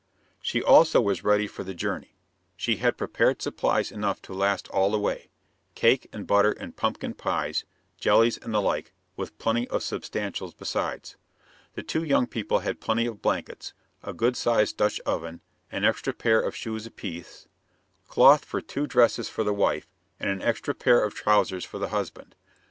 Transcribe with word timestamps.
She 0.41 0.63
also 0.63 0.99
was 0.99 1.23
ready 1.23 1.45
for 1.45 1.63
the 1.63 1.75
journey. 1.75 2.15
She 2.57 2.77
had 2.77 2.97
prepared 2.97 3.39
supplies 3.39 3.91
enough 3.91 4.19
to 4.23 4.33
last 4.33 4.67
all 4.69 4.89
the 4.89 4.97
way, 4.97 5.29
cake 5.75 6.09
and 6.11 6.25
butter 6.25 6.53
and 6.53 6.75
pumpkin 6.75 7.13
pies, 7.13 7.65
jellies 7.99 8.39
and 8.39 8.51
the 8.51 8.63
like, 8.63 8.93
with 9.15 9.37
plenty 9.37 9.67
of 9.67 9.83
substantials 9.83 10.55
besides. 10.55 11.17
The 11.75 11.83
two 11.83 12.03
young 12.03 12.25
people 12.25 12.61
had 12.61 12.81
plenty 12.81 13.05
of 13.05 13.21
blankets, 13.21 13.73
a 14.01 14.11
good 14.11 14.35
sized 14.35 14.77
Dutch 14.77 14.99
oven, 15.05 15.41
an 15.71 15.85
extra 15.85 16.13
pair 16.13 16.41
of 16.41 16.55
shoes 16.55 16.87
apiece, 16.87 17.47
cloth 18.07 18.43
for 18.43 18.59
two 18.59 18.87
dresses 18.87 19.29
for 19.29 19.43
the 19.43 19.53
wife, 19.53 19.87
and 20.19 20.31
an 20.31 20.41
extra 20.41 20.73
pair 20.73 21.03
of 21.03 21.13
trousers 21.13 21.63
for 21.63 21.77
the 21.77 21.89
husband. 21.89 22.33